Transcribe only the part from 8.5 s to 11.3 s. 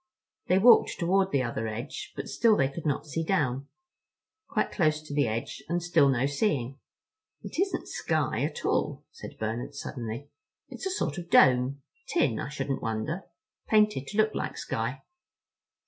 all," said Bernard suddenly. "It's a sort of